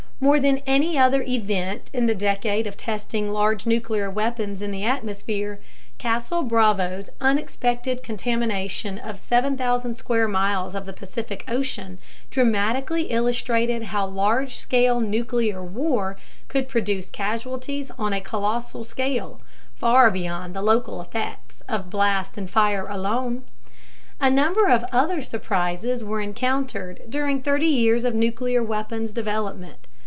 More 0.23 0.39
than 0.39 0.59
any 0.67 0.99
other 0.99 1.23
event 1.27 1.89
in 1.93 2.05
the 2.05 2.13
decade 2.13 2.67
of 2.67 2.77
testing 2.77 3.31
large 3.31 3.65
nuclear 3.65 4.07
weapons 4.07 4.61
in 4.61 4.69
the 4.69 4.83
atmosphere, 4.83 5.59
Castle/Bravo's 5.97 7.09
unexpected 7.19 8.03
contamination 8.03 8.99
of 8.99 9.17
7,000 9.17 9.95
square 9.95 10.27
miles 10.27 10.75
of 10.75 10.85
the 10.85 10.93
Pacific 10.93 11.43
Ocean 11.47 11.97
dramatically 12.29 13.05
illustrated 13.09 13.85
how 13.85 14.05
large 14.05 14.57
scale 14.57 14.99
nuclear 14.99 15.63
war 15.63 16.17
could 16.49 16.69
produce 16.69 17.09
casualties 17.09 17.89
on 17.97 18.13
a 18.13 18.21
colossal 18.21 18.83
scale, 18.83 19.41
far 19.73 20.11
beyond 20.11 20.53
the 20.55 20.61
local 20.61 21.01
effects 21.01 21.61
of 21.61 21.89
blast 21.89 22.37
and 22.37 22.51
fire 22.51 22.85
alone. 22.87 23.43
A 24.19 24.29
number 24.29 24.67
of 24.69 24.85
other 24.91 25.23
surprises 25.23 26.03
were 26.03 26.21
encountered 26.21 27.05
during 27.09 27.41
30 27.41 27.65
years 27.65 28.05
of 28.05 28.13
nuclear 28.13 28.61
weapons 28.61 29.13
development. 29.13 29.87